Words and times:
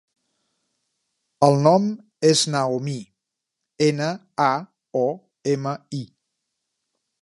El 1.47 1.57
nom 1.67 1.85
és 2.31 2.43
Naomi: 2.55 2.97
ena, 3.91 4.11
a, 4.51 4.53
o, 5.07 5.09
ema, 5.57 5.81
i. 6.03 6.05